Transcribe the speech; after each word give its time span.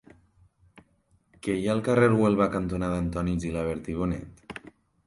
Què 1.47 1.57
hi 1.57 1.67
ha 1.67 1.75
al 1.75 1.83
carrer 1.89 2.09
Huelva 2.17 2.49
cantonada 2.57 2.99
Antoni 3.05 3.39
Gilabert 3.47 3.93
i 3.97 4.01
Bonet? 4.03 4.69